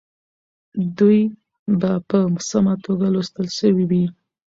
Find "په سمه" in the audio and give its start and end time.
2.09-2.73